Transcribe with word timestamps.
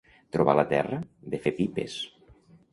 Trobar 0.37 0.55
la 0.59 0.65
terra 0.71 0.99
de 1.35 1.43
fer 1.45 1.55
pipes. 1.61 2.01